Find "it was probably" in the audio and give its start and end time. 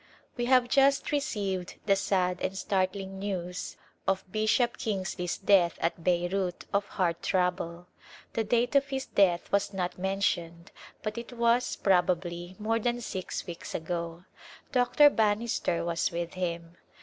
11.19-12.55